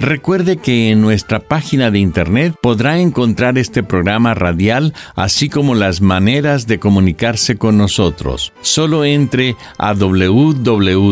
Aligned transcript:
Recuerde 0.00 0.56
que 0.56 0.90
en 0.90 1.02
nuestra 1.02 1.40
página 1.40 1.90
de 1.90 1.98
internet 1.98 2.54
podrá 2.62 2.98
encontrar 3.00 3.58
este 3.58 3.82
programa 3.82 4.32
radial, 4.32 4.94
así 5.14 5.50
como 5.50 5.74
las 5.74 6.00
maneras 6.00 6.66
de 6.66 6.78
comunicarse 6.78 7.58
con 7.58 7.76
nosotros. 7.76 8.54
Solo 8.62 9.04
entre 9.04 9.56
a 9.76 9.92
www.lavoz.org. 9.92 11.10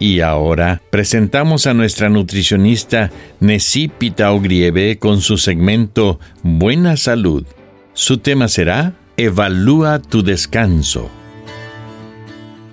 Y 0.00 0.20
ahora 0.20 0.80
presentamos 0.90 1.66
a 1.66 1.74
nuestra 1.74 2.08
nutricionista 2.08 3.10
Necipita 3.40 4.32
Ogrieve 4.32 4.98
con 4.98 5.20
su 5.20 5.36
segmento 5.36 6.18
Buena 6.42 6.96
Salud. 6.96 7.44
Su 7.92 8.16
tema 8.18 8.48
será 8.48 8.94
Evalúa 9.18 10.00
tu 10.00 10.22
descanso. 10.22 11.10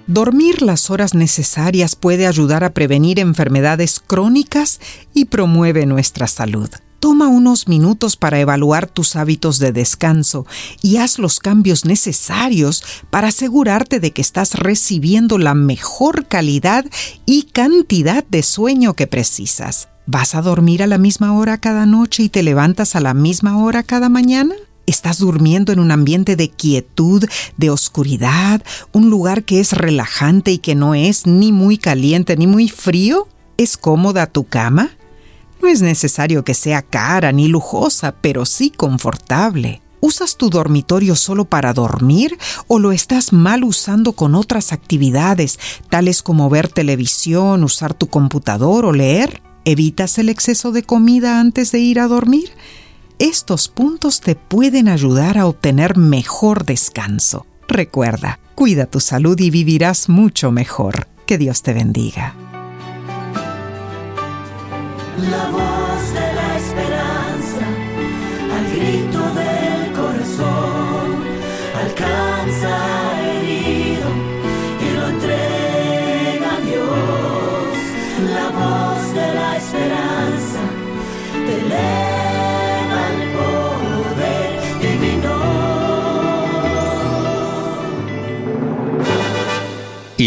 Dormir 0.07 0.61
las 0.61 0.91
horas 0.91 1.15
necesarias 1.15 1.95
puede 1.95 2.27
ayudar 2.27 2.63
a 2.63 2.75
prevenir 2.75 3.19
enfermedades 3.19 3.99
crónicas 3.99 4.79
y 5.15 5.25
promueve 5.25 5.87
nuestra 5.87 6.27
salud. 6.27 6.69
Toma 6.99 7.27
unos 7.27 7.67
minutos 7.67 8.15
para 8.15 8.39
evaluar 8.39 8.85
tus 8.85 9.15
hábitos 9.15 9.57
de 9.57 9.71
descanso 9.71 10.45
y 10.83 10.97
haz 10.97 11.17
los 11.17 11.39
cambios 11.39 11.85
necesarios 11.85 12.83
para 13.09 13.29
asegurarte 13.29 13.99
de 13.99 14.11
que 14.11 14.21
estás 14.21 14.53
recibiendo 14.53 15.39
la 15.39 15.55
mejor 15.55 16.27
calidad 16.27 16.85
y 17.25 17.43
cantidad 17.43 18.23
de 18.29 18.43
sueño 18.43 18.93
que 18.93 19.07
precisas. 19.07 19.89
¿Vas 20.05 20.35
a 20.35 20.43
dormir 20.43 20.83
a 20.83 20.87
la 20.87 20.99
misma 20.99 21.33
hora 21.33 21.57
cada 21.57 21.87
noche 21.87 22.21
y 22.21 22.29
te 22.29 22.43
levantas 22.43 22.95
a 22.95 22.99
la 22.99 23.15
misma 23.15 23.57
hora 23.57 23.81
cada 23.81 24.07
mañana? 24.09 24.53
Estás 25.05 25.19
durmiendo 25.19 25.71
en 25.71 25.77
un 25.77 25.91
ambiente 25.91 26.35
de 26.35 26.49
quietud, 26.49 27.23
de 27.57 27.69
oscuridad, 27.69 28.63
un 28.91 29.11
lugar 29.11 29.43
que 29.43 29.59
es 29.59 29.73
relajante 29.73 30.51
y 30.51 30.57
que 30.57 30.73
no 30.73 30.95
es 30.95 31.27
ni 31.27 31.51
muy 31.51 31.77
caliente 31.77 32.35
ni 32.35 32.47
muy 32.47 32.69
frío. 32.69 33.27
¿Es 33.55 33.77
cómoda 33.77 34.25
tu 34.25 34.45
cama? 34.45 34.97
No 35.61 35.67
es 35.67 35.83
necesario 35.83 36.43
que 36.43 36.55
sea 36.55 36.81
cara 36.81 37.31
ni 37.31 37.47
lujosa, 37.47 38.15
pero 38.19 38.47
sí 38.47 38.71
confortable. 38.71 39.83
¿Usas 39.99 40.37
tu 40.37 40.49
dormitorio 40.49 41.15
solo 41.15 41.45
para 41.45 41.71
dormir 41.73 42.35
o 42.67 42.79
lo 42.79 42.91
estás 42.91 43.31
mal 43.31 43.63
usando 43.63 44.13
con 44.13 44.33
otras 44.33 44.73
actividades, 44.73 45.59
tales 45.87 46.23
como 46.23 46.49
ver 46.49 46.67
televisión, 46.67 47.63
usar 47.63 47.93
tu 47.93 48.07
computador 48.07 48.85
o 48.85 48.91
leer? 48.91 49.43
¿Evitas 49.65 50.17
el 50.17 50.29
exceso 50.29 50.71
de 50.71 50.81
comida 50.81 51.39
antes 51.39 51.71
de 51.71 51.77
ir 51.77 51.99
a 51.99 52.07
dormir? 52.07 52.49
Estos 53.25 53.69
puntos 53.69 54.21
te 54.21 54.35
pueden 54.35 54.87
ayudar 54.87 55.39
a 55.39 55.47
obtener 55.47 55.97
mejor 55.97 56.63
descanso. 56.63 57.47
Recuerda, 57.67 58.39
cuida 58.53 58.85
tu 58.85 58.99
salud 58.99 59.39
y 59.39 59.49
vivirás 59.49 60.09
mucho 60.09 60.51
mejor. 60.51 61.07
Que 61.25 61.39
Dios 61.39 61.63
te 61.63 61.73
bendiga. 61.73 62.35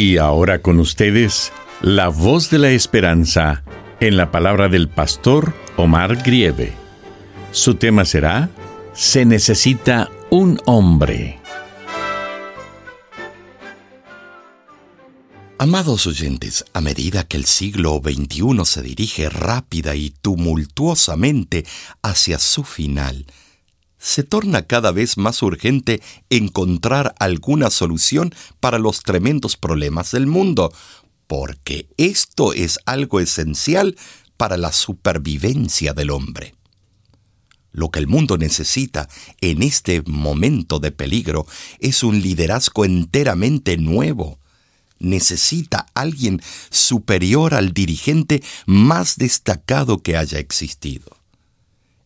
Y 0.01 0.17
ahora 0.17 0.63
con 0.63 0.79
ustedes, 0.79 1.53
la 1.83 2.07
voz 2.07 2.51
de 2.51 2.59
la 2.61 2.71
esperanza 2.71 3.65
en 3.99 4.17
la 4.17 4.31
palabra 4.31 4.69
del 4.69 4.89
pastor 4.89 5.53
Omar 5.77 6.23
Grieve. 6.23 6.73
Su 7.51 7.75
tema 7.75 8.05
será 8.05 8.49
Se 8.95 9.25
necesita 9.25 10.09
un 10.31 10.61
hombre. 10.67 11.41
Amados 15.59 16.07
oyentes, 16.07 16.65
a 16.73 16.81
medida 16.81 17.25
que 17.25 17.37
el 17.37 17.45
siglo 17.45 18.01
XXI 18.01 18.65
se 18.67 18.83
dirige 18.83 19.29
rápida 19.29 19.97
y 19.97 20.11
tumultuosamente 20.11 21.67
hacia 22.03 22.39
su 22.39 22.63
final, 22.63 23.27
se 23.99 24.23
torna 24.23 24.63
cada 24.63 24.93
vez 24.93 25.17
más 25.19 25.43
urgente 25.43 26.01
encontrar 26.31 27.15
alguna 27.19 27.71
solución 27.71 28.35
para 28.61 28.79
los 28.79 29.03
tremendos 29.03 29.57
problemas 29.57 30.13
del 30.13 30.27
mundo, 30.27 30.73
porque 31.27 31.89
esto 31.97 32.53
es 32.53 32.79
algo 32.87 33.21
esencial 33.21 33.97
para 34.37 34.57
la 34.57 34.73
supervivencia 34.73 35.93
del 35.93 36.11
hombre. 36.11 36.55
Lo 37.73 37.91
que 37.91 37.99
el 37.99 38.07
mundo 38.07 38.39
necesita 38.39 39.09
en 39.41 39.63
este 39.63 40.03
momento 40.07 40.79
de 40.79 40.91
peligro 40.91 41.47
es 41.81 42.03
un 42.03 42.21
liderazgo 42.23 42.85
enteramente 42.85 43.77
nuevo. 43.77 44.39
Necesita 44.99 45.87
alguien 45.95 46.41
superior 46.71 47.55
al 47.55 47.73
dirigente 47.73 48.43
más 48.67 49.17
destacado 49.17 49.99
que 49.99 50.17
haya 50.17 50.39
existido. 50.39 51.18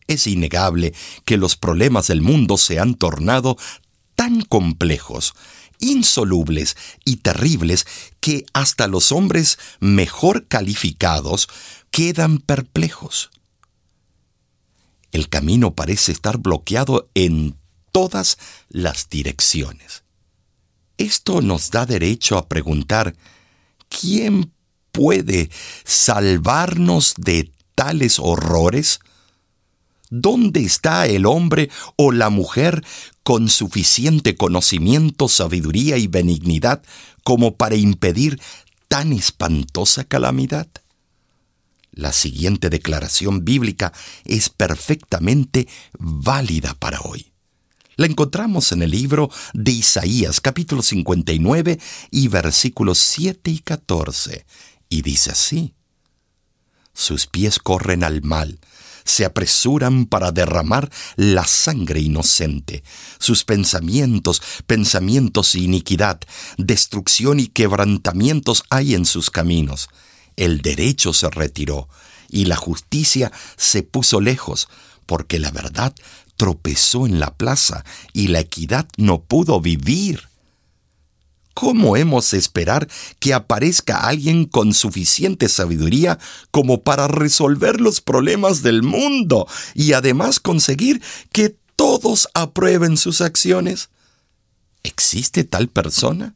Es 0.07 0.27
innegable 0.27 0.93
que 1.25 1.37
los 1.37 1.55
problemas 1.55 2.07
del 2.07 2.21
mundo 2.21 2.57
se 2.57 2.79
han 2.79 2.95
tornado 2.95 3.57
tan 4.15 4.41
complejos, 4.41 5.33
insolubles 5.79 6.75
y 7.05 7.17
terribles 7.17 7.85
que 8.19 8.45
hasta 8.53 8.87
los 8.87 9.11
hombres 9.11 9.59
mejor 9.79 10.47
calificados 10.47 11.47
quedan 11.91 12.39
perplejos. 12.39 13.31
El 15.11 15.29
camino 15.29 15.75
parece 15.75 16.11
estar 16.11 16.37
bloqueado 16.37 17.09
en 17.13 17.55
todas 17.91 18.39
las 18.69 19.09
direcciones. 19.09 20.03
Esto 20.97 21.41
nos 21.41 21.69
da 21.69 21.85
derecho 21.85 22.37
a 22.37 22.47
preguntar, 22.47 23.15
¿quién 23.89 24.51
puede 24.91 25.49
salvarnos 25.83 27.13
de 27.17 27.51
tales 27.75 28.19
horrores? 28.19 28.99
¿Dónde 30.09 30.61
está 30.61 31.07
el 31.07 31.25
hombre 31.25 31.69
o 31.95 32.11
la 32.11 32.29
mujer 32.29 32.83
con 33.23 33.49
suficiente 33.49 34.35
conocimiento, 34.35 35.27
sabiduría 35.27 35.97
y 35.97 36.07
benignidad 36.07 36.83
como 37.23 37.55
para 37.55 37.75
impedir 37.75 38.39
tan 38.87 39.13
espantosa 39.13 40.03
calamidad? 40.03 40.67
La 41.91 42.11
siguiente 42.11 42.69
declaración 42.69 43.45
bíblica 43.45 43.93
es 44.25 44.49
perfectamente 44.49 45.67
válida 45.97 46.73
para 46.73 47.01
hoy. 47.01 47.33
La 47.95 48.07
encontramos 48.07 48.71
en 48.71 48.81
el 48.81 48.89
libro 48.89 49.29
de 49.53 49.71
Isaías 49.71 50.41
capítulo 50.41 50.81
59 50.81 51.79
y 52.09 52.27
versículos 52.27 52.97
7 52.97 53.51
y 53.51 53.59
14, 53.59 54.45
y 54.89 55.03
dice 55.03 55.31
así, 55.31 55.75
Sus 56.93 57.27
pies 57.27 57.59
corren 57.59 58.03
al 58.03 58.23
mal, 58.23 58.59
se 59.03 59.25
apresuran 59.25 60.05
para 60.05 60.31
derramar 60.31 60.89
la 61.15 61.45
sangre 61.45 61.99
inocente. 61.99 62.83
Sus 63.19 63.43
pensamientos, 63.43 64.41
pensamientos 64.67 65.53
de 65.53 65.59
iniquidad, 65.59 66.19
destrucción 66.57 67.39
y 67.39 67.47
quebrantamientos 67.47 68.63
hay 68.69 68.95
en 68.95 69.05
sus 69.05 69.29
caminos. 69.29 69.89
El 70.35 70.61
derecho 70.61 71.13
se 71.13 71.29
retiró, 71.29 71.87
y 72.29 72.45
la 72.45 72.55
justicia 72.55 73.31
se 73.57 73.83
puso 73.83 74.19
lejos, 74.19 74.67
porque 75.05 75.37
la 75.37 75.51
verdad 75.51 75.93
tropezó 76.35 77.05
en 77.05 77.19
la 77.19 77.35
plaza 77.35 77.85
y 78.11 78.27
la 78.27 78.39
equidad 78.39 78.87
no 78.97 79.21
pudo 79.21 79.61
vivir. 79.61 80.32
¿Cómo 81.53 81.97
hemos 81.97 82.33
esperar 82.33 82.87
que 83.19 83.33
aparezca 83.33 84.07
alguien 84.07 84.45
con 84.45 84.73
suficiente 84.73 85.49
sabiduría 85.49 86.17
como 86.51 86.81
para 86.81 87.07
resolver 87.07 87.79
los 87.79 88.01
problemas 88.01 88.63
del 88.63 88.81
mundo 88.81 89.47
y 89.75 89.93
además 89.93 90.39
conseguir 90.39 91.01
que 91.31 91.55
todos 91.75 92.27
aprueben 92.33 92.97
sus 92.97 93.21
acciones? 93.21 93.89
¿Existe 94.81 95.43
tal 95.43 95.67
persona? 95.69 96.35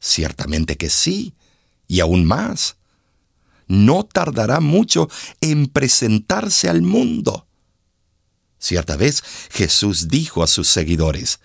Ciertamente 0.00 0.76
que 0.76 0.88
sí, 0.88 1.34
y 1.86 2.00
aún 2.00 2.24
más. 2.24 2.76
No 3.68 4.04
tardará 4.04 4.60
mucho 4.60 5.08
en 5.40 5.66
presentarse 5.66 6.68
al 6.68 6.82
mundo. 6.82 7.46
Cierta 8.58 8.96
vez 8.96 9.22
Jesús 9.50 10.08
dijo 10.08 10.42
a 10.42 10.46
sus 10.46 10.68
seguidores, 10.68 11.40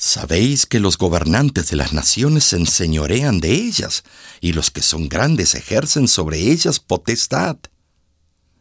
Sabéis 0.00 0.64
que 0.64 0.78
los 0.78 0.96
gobernantes 0.96 1.70
de 1.70 1.76
las 1.76 1.92
naciones 1.92 2.44
se 2.44 2.56
enseñorean 2.56 3.40
de 3.40 3.52
ellas, 3.52 4.04
y 4.40 4.52
los 4.52 4.70
que 4.70 4.80
son 4.80 5.08
grandes 5.08 5.56
ejercen 5.56 6.06
sobre 6.06 6.38
ellas 6.38 6.78
potestad. 6.78 7.56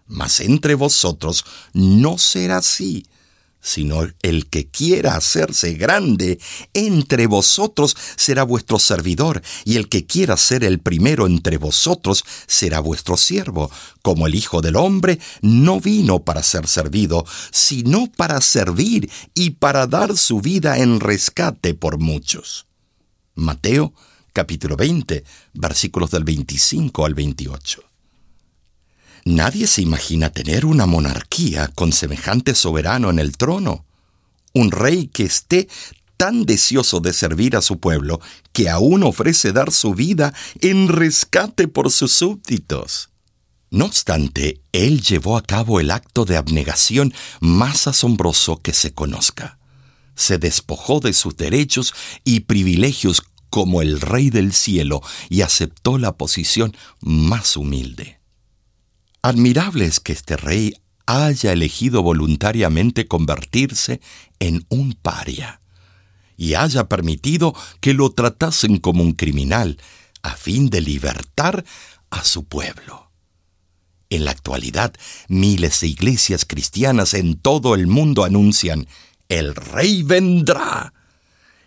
Mas 0.07 0.39
entre 0.39 0.73
vosotros 0.73 1.45
no 1.73 2.17
será 2.17 2.57
así, 2.57 3.05
sino 3.61 4.07
el 4.21 4.49
que 4.49 4.67
quiera 4.67 5.15
hacerse 5.15 5.73
grande 5.73 6.39
entre 6.73 7.27
vosotros 7.27 7.95
será 8.15 8.43
vuestro 8.43 8.79
servidor, 8.79 9.41
y 9.65 9.75
el 9.77 9.89
que 9.89 10.05
quiera 10.05 10.37
ser 10.37 10.63
el 10.63 10.79
primero 10.79 11.27
entre 11.27 11.57
vosotros 11.57 12.23
será 12.47 12.79
vuestro 12.79 13.17
siervo, 13.17 13.71
como 14.01 14.27
el 14.27 14.35
Hijo 14.35 14.61
del 14.61 14.75
Hombre 14.75 15.19
no 15.41 15.79
vino 15.79 16.19
para 16.19 16.43
ser 16.43 16.67
servido, 16.67 17.25
sino 17.51 18.11
para 18.15 18.41
servir 18.41 19.09
y 19.33 19.51
para 19.51 19.87
dar 19.87 20.17
su 20.17 20.41
vida 20.41 20.77
en 20.77 20.99
rescate 20.99 21.73
por 21.73 21.97
muchos. 21.97 22.67
Mateo 23.35 23.93
capítulo 24.33 24.75
20, 24.75 25.23
versículos 25.53 26.11
del 26.11 26.23
25 26.23 27.05
al 27.05 27.15
28. 27.15 27.86
Nadie 29.27 29.67
se 29.67 29.81
imagina 29.81 30.29
tener 30.29 30.65
una 30.65 30.85
monarquía 30.85 31.67
con 31.75 31.91
semejante 31.91 32.55
soberano 32.55 33.09
en 33.09 33.19
el 33.19 33.35
trono, 33.35 33.83
un 34.53 34.71
rey 34.71 35.07
que 35.07 35.23
esté 35.23 35.67
tan 36.15 36.45
deseoso 36.45 37.01
de 37.01 37.11
servir 37.11 37.57
a 37.57 37.61
su 37.61 37.77
pueblo 37.77 38.21
que 38.53 38.69
aún 38.69 39.03
ofrece 39.03 39.51
dar 39.51 39.73
su 39.73 39.93
vida 39.93 40.33
en 40.61 40.87
rescate 40.87 41.67
por 41.67 41.91
sus 41.91 42.13
súbditos. 42.13 43.09
No 43.69 43.83
obstante, 43.83 44.61
él 44.71 45.01
llevó 45.01 45.35
a 45.35 45.43
cabo 45.43 45.81
el 45.81 45.91
acto 45.91 46.23
de 46.23 46.37
abnegación 46.37 47.13
más 47.41 47.85
asombroso 47.87 48.61
que 48.61 48.71
se 48.71 48.93
conozca. 48.93 49.59
Se 50.15 50.37
despojó 50.37 51.01
de 51.01 51.11
sus 51.11 51.35
derechos 51.35 51.93
y 52.23 52.39
privilegios 52.39 53.23
como 53.49 53.81
el 53.81 53.99
Rey 53.99 54.29
del 54.29 54.53
cielo 54.53 55.01
y 55.27 55.41
aceptó 55.41 55.97
la 55.97 56.15
posición 56.15 56.77
más 57.01 57.57
humilde. 57.57 58.16
Admirable 59.27 59.83
es 59.83 59.99
que 59.99 60.13
este 60.13 60.37
rey 60.37 60.73
haya 61.05 61.51
elegido 61.51 62.01
voluntariamente 62.01 63.09
convertirse 63.09 63.99
en 64.39 64.65
un 64.69 64.93
paria 64.93 65.59
y 66.37 66.53
haya 66.53 66.87
permitido 66.87 67.53
que 67.81 67.93
lo 67.93 68.11
tratasen 68.11 68.77
como 68.77 69.03
un 69.03 69.11
criminal 69.11 69.81
a 70.21 70.37
fin 70.37 70.69
de 70.69 70.79
libertar 70.79 71.65
a 72.09 72.23
su 72.23 72.45
pueblo. 72.45 73.11
En 74.09 74.23
la 74.23 74.31
actualidad, 74.31 74.93
miles 75.27 75.81
de 75.81 75.87
iglesias 75.87 76.45
cristianas 76.45 77.13
en 77.13 77.35
todo 77.35 77.75
el 77.75 77.87
mundo 77.87 78.23
anuncian, 78.23 78.87
el 79.27 79.55
rey 79.55 80.03
vendrá. 80.03 80.93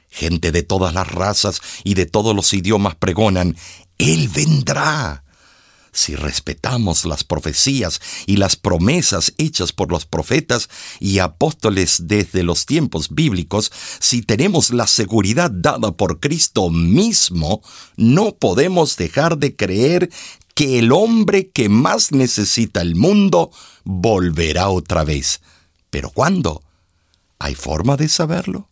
Gente 0.08 0.50
de 0.50 0.62
todas 0.62 0.94
las 0.94 1.08
razas 1.08 1.60
y 1.84 1.92
de 1.92 2.06
todos 2.06 2.34
los 2.34 2.54
idiomas 2.54 2.94
pregonan, 2.94 3.54
Él 3.98 4.30
vendrá 4.30 5.24
si 5.92 6.14
respetamos 6.14 7.04
las 7.04 7.24
profecías 7.24 8.00
y 8.26 8.36
las 8.36 8.56
promesas 8.56 9.32
hechas 9.38 9.72
por 9.72 9.90
los 9.90 10.06
profetas 10.06 10.68
y 10.98 11.18
apóstoles 11.18 12.06
desde 12.06 12.42
los 12.42 12.66
tiempos 12.66 13.08
bíblicos, 13.10 13.72
si 13.98 14.22
tenemos 14.22 14.70
la 14.70 14.86
seguridad 14.86 15.50
dada 15.50 15.92
por 15.92 16.20
Cristo 16.20 16.70
mismo, 16.70 17.62
no 17.96 18.34
podemos 18.34 18.96
dejar 18.96 19.38
de 19.38 19.56
creer 19.56 20.10
que 20.54 20.78
el 20.78 20.92
hombre 20.92 21.48
que 21.48 21.68
más 21.68 22.12
necesita 22.12 22.82
el 22.82 22.94
mundo 22.94 23.50
volverá 23.84 24.68
otra 24.68 25.04
vez. 25.04 25.40
¿Pero 25.90 26.10
cuándo? 26.10 26.62
¿Hay 27.38 27.54
forma 27.54 27.96
de 27.96 28.08
saberlo? 28.08 28.68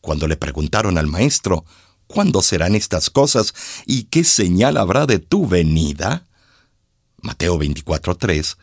Cuando 0.00 0.28
le 0.28 0.36
preguntaron 0.36 0.98
al 0.98 1.06
maestro, 1.06 1.64
¿Cuándo 2.14 2.42
serán 2.42 2.76
estas 2.76 3.10
cosas 3.10 3.54
y 3.86 4.04
qué 4.04 4.22
señal 4.22 4.76
habrá 4.76 5.04
de 5.04 5.18
tu 5.18 5.48
venida? 5.48 6.28
Mateo 7.20 7.58
24:3. 7.58 8.56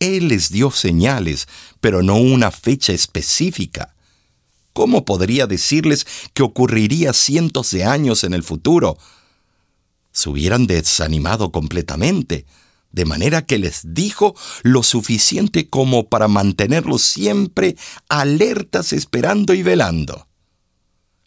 Él 0.00 0.26
les 0.26 0.50
dio 0.50 0.72
señales, 0.72 1.46
pero 1.80 2.02
no 2.02 2.16
una 2.16 2.50
fecha 2.50 2.92
específica. 2.92 3.94
¿Cómo 4.72 5.04
podría 5.04 5.46
decirles 5.46 6.08
que 6.34 6.42
ocurriría 6.42 7.12
cientos 7.12 7.70
de 7.70 7.84
años 7.84 8.24
en 8.24 8.34
el 8.34 8.42
futuro? 8.42 8.98
Se 10.10 10.28
hubieran 10.30 10.66
desanimado 10.66 11.52
completamente, 11.52 12.46
de 12.90 13.04
manera 13.04 13.46
que 13.46 13.58
les 13.58 13.94
dijo 13.94 14.34
lo 14.64 14.82
suficiente 14.82 15.68
como 15.68 16.08
para 16.08 16.26
mantenerlos 16.26 17.02
siempre 17.02 17.76
alertas 18.08 18.92
esperando 18.92 19.54
y 19.54 19.62
velando. 19.62 20.27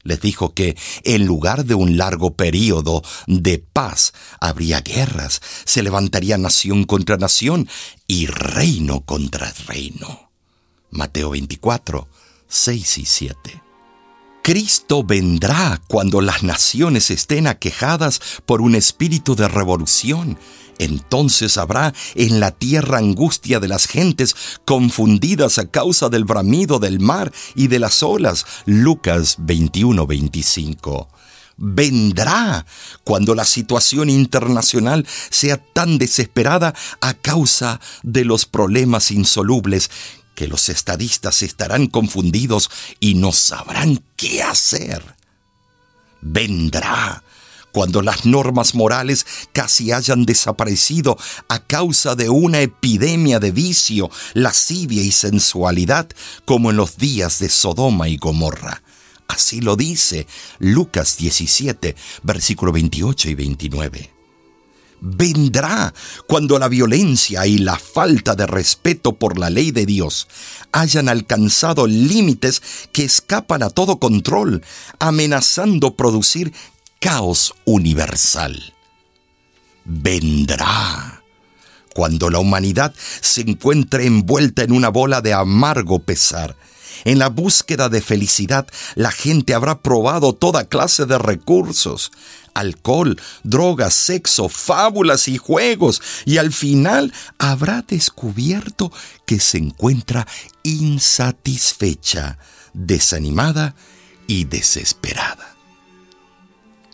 Les 0.03 0.19
dijo 0.21 0.53
que 0.53 0.75
en 1.03 1.25
lugar 1.25 1.65
de 1.65 1.75
un 1.75 1.97
largo 1.97 2.35
período 2.35 3.03
de 3.27 3.59
paz 3.59 4.13
habría 4.39 4.81
guerras, 4.81 5.41
se 5.65 5.83
levantaría 5.83 6.37
nación 6.37 6.85
contra 6.85 7.17
nación 7.17 7.69
y 8.07 8.27
reino 8.27 9.01
contra 9.05 9.53
reino. 9.67 10.31
Mateo 10.89 11.29
24, 11.31 12.07
6 12.47 12.97
y 12.97 13.05
7. 13.05 13.61
Cristo 14.43 15.03
vendrá 15.03 15.81
cuando 15.87 16.19
las 16.19 16.41
naciones 16.41 17.11
estén 17.11 17.45
aquejadas 17.45 18.19
por 18.45 18.61
un 18.61 18.73
espíritu 18.75 19.35
de 19.35 19.47
revolución 19.47 20.37
entonces 20.79 21.57
habrá 21.57 21.93
en 22.15 22.39
la 22.39 22.51
tierra 22.51 22.97
angustia 22.97 23.59
de 23.59 23.67
las 23.67 23.87
gentes 23.87 24.35
confundidas 24.65 25.57
a 25.57 25.69
causa 25.69 26.09
del 26.09 26.25
bramido 26.25 26.79
del 26.79 26.99
mar 26.99 27.31
y 27.55 27.67
de 27.67 27.79
las 27.79 28.03
olas. 28.03 28.45
Lucas 28.65 29.37
21-25 29.39 31.07
vendrá 31.57 32.65
cuando 33.03 33.35
la 33.35 33.45
situación 33.45 34.09
internacional 34.09 35.05
sea 35.29 35.57
tan 35.57 35.99
desesperada 35.99 36.73
a 37.01 37.13
causa 37.13 37.79
de 38.01 38.25
los 38.25 38.45
problemas 38.45 39.11
insolubles 39.11 39.91
que 40.35 40.47
los 40.47 40.69
estadistas 40.69 41.43
estarán 41.43 41.87
confundidos 41.87 42.71
y 42.99 43.13
no 43.13 43.31
sabrán 43.31 44.03
qué 44.15 44.41
hacer. 44.41 45.03
Vendrá 46.21 47.23
cuando 47.71 48.01
las 48.01 48.25
normas 48.25 48.75
morales 48.75 49.25
casi 49.53 49.91
hayan 49.91 50.25
desaparecido 50.25 51.17
a 51.47 51.59
causa 51.59 52.15
de 52.15 52.29
una 52.29 52.61
epidemia 52.61 53.39
de 53.39 53.51
vicio, 53.51 54.09
lascivia 54.33 55.01
y 55.01 55.11
sensualidad, 55.11 56.09
como 56.45 56.71
en 56.71 56.77
los 56.77 56.97
días 56.97 57.39
de 57.39 57.49
Sodoma 57.49 58.09
y 58.09 58.17
Gomorra. 58.17 58.83
Así 59.27 59.61
lo 59.61 59.75
dice 59.77 60.27
Lucas 60.59 61.17
17, 61.17 61.95
versículo 62.23 62.71
28 62.71 63.29
y 63.29 63.35
29 63.35 64.21
vendrá 65.01 65.93
cuando 66.27 66.59
la 66.59 66.69
violencia 66.69 67.45
y 67.47 67.57
la 67.57 67.77
falta 67.77 68.35
de 68.35 68.45
respeto 68.45 69.13
por 69.13 69.37
la 69.37 69.49
ley 69.49 69.71
de 69.71 69.85
Dios 69.85 70.27
hayan 70.71 71.09
alcanzado 71.09 71.87
límites 71.87 72.61
que 72.93 73.03
escapan 73.03 73.63
a 73.63 73.69
todo 73.69 73.99
control, 73.99 74.63
amenazando 74.99 75.95
producir 75.95 76.53
caos 77.01 77.55
universal. 77.65 78.75
Vendrá 79.83 81.23
cuando 81.95 82.29
la 82.29 82.37
humanidad 82.37 82.93
se 83.21 83.41
encuentre 83.41 84.05
envuelta 84.05 84.61
en 84.61 84.71
una 84.71 84.89
bola 84.89 85.19
de 85.21 85.33
amargo 85.33 85.99
pesar. 85.99 86.55
En 87.03 87.17
la 87.17 87.29
búsqueda 87.29 87.89
de 87.89 88.01
felicidad, 88.01 88.67
la 88.93 89.11
gente 89.11 89.55
habrá 89.55 89.81
probado 89.81 90.33
toda 90.33 90.65
clase 90.65 91.07
de 91.07 91.17
recursos, 91.17 92.11
alcohol, 92.53 93.19
drogas, 93.43 93.95
sexo, 93.95 94.47
fábulas 94.47 95.27
y 95.27 95.37
juegos, 95.37 96.03
y 96.25 96.37
al 96.37 96.53
final 96.53 97.11
habrá 97.39 97.81
descubierto 97.81 98.91
que 99.25 99.39
se 99.39 99.57
encuentra 99.57 100.27
insatisfecha, 100.61 102.37
desanimada 102.73 103.73
y 104.27 104.43
desesperada. 104.43 105.60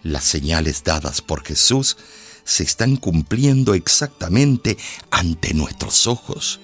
Las 0.08 0.24
señales 0.24 0.86
dadas 0.86 1.20
por 1.20 1.44
Jesús 1.44 1.98
se 2.46 2.64
están 2.64 2.96
cumpliendo 2.96 3.74
exactamente 3.74 4.78
ante 5.12 5.54
nuestros 5.54 6.08
ojos. 6.08 6.62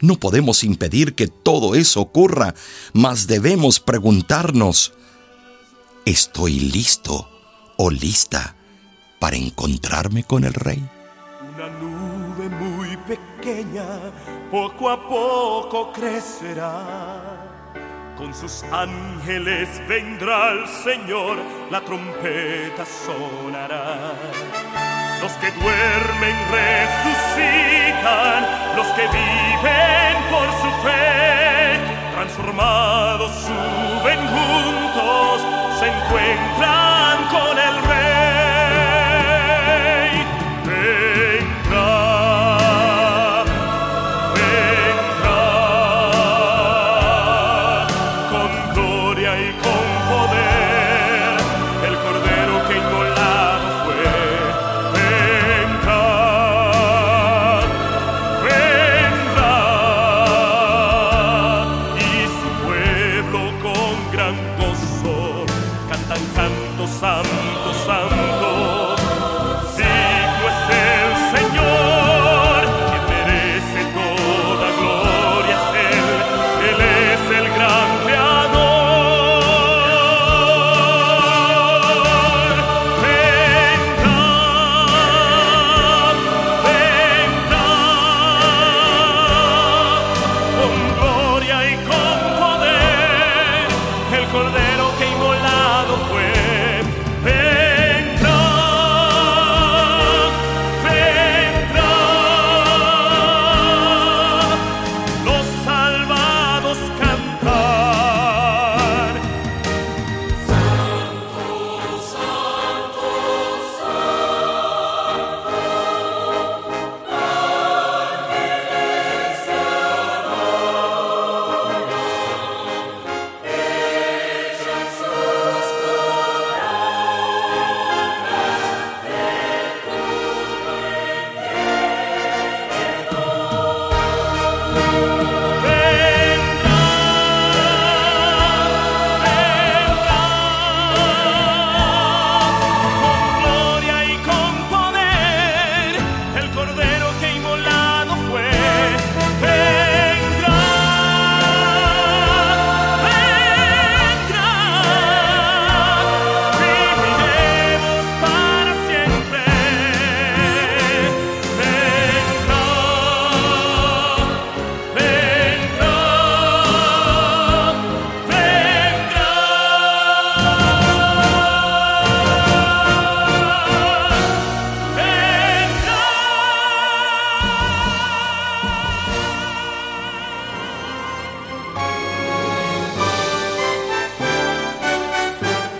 No 0.00 0.16
podemos 0.16 0.64
impedir 0.64 1.14
que 1.14 1.28
todo 1.28 1.76
eso 1.76 2.00
ocurra, 2.00 2.56
mas 2.92 3.28
debemos 3.28 3.78
preguntarnos, 3.78 4.94
¿estoy 6.04 6.58
listo 6.58 7.30
o 7.76 7.88
lista 7.88 8.56
para 9.20 9.36
encontrarme 9.36 10.24
con 10.24 10.42
el 10.42 10.52
Rey? 10.52 10.84
Una 11.54 11.68
nube 11.68 12.48
muy 12.48 12.96
pequeña 12.96 13.86
poco 14.50 14.90
a 14.90 15.08
poco 15.08 15.92
crecerá. 15.92 17.55
Con 18.16 18.32
sus 18.32 18.64
ángeles 18.72 19.68
vendrá 19.86 20.52
el 20.52 20.66
Señor, 20.66 21.36
la 21.70 21.82
trompeta 21.82 22.86
sonará. 22.86 24.14
Los 25.20 25.32
que 25.32 25.50
duermen 25.50 26.36
resucitan, 26.50 28.46
los 28.74 28.86
que 28.88 29.02
viven 29.02 30.16
por 30.30 30.46
su 30.62 30.70
fe, 30.82 31.78
transformados 32.14 33.32
suben 33.32 34.20
juntos, 34.28 35.42
se 35.78 35.86
encuentran 35.86 37.28
con 37.28 37.58
el 37.58 37.82